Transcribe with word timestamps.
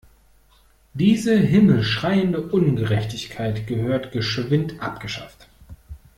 Diese 0.95 1.37
himmelschreiende 1.37 2.41
Ungerechtigkeit 2.47 3.67
gehört 3.67 4.11
geschwind 4.11 4.81
abgeschafft. 4.81 5.47